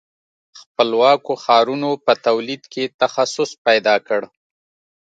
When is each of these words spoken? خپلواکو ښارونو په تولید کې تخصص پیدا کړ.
خپلواکو 0.59 1.31
ښارونو 1.43 1.89
په 2.05 2.13
تولید 2.27 2.63
کې 2.73 2.83
تخصص 3.01 3.49
پیدا 3.65 3.95
کړ. 4.07 4.21